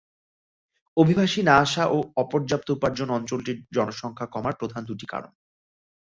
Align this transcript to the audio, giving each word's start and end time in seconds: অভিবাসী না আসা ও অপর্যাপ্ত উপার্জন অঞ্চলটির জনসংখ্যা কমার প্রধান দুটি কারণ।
অভিবাসী 0.97 1.41
না 1.43 1.55
আসা 1.57 1.83
ও 1.87 1.97
অপর্যাপ্ত 2.17 2.67
উপার্জন 2.71 3.09
অঞ্চলটির 3.09 3.57
জনসংখ্যা 3.75 4.27
কমার 4.27 4.53
প্রধান 4.55 4.81
দুটি 4.85 5.05
কারণ। 5.05 5.31